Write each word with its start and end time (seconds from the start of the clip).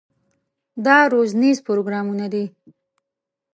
دا 0.85 0.97
روزنیز 1.13 1.57
پروګرامونه 1.67 2.25
دي. 2.33 2.45